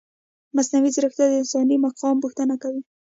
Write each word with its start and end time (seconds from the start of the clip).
مصنوعي 0.55 0.89
ځیرکتیا 0.95 1.25
د 1.29 1.33
انساني 1.41 1.75
مقام 1.85 2.15
پوښتنه 2.23 2.53
تازه 2.61 2.63
کوي. 2.63 2.81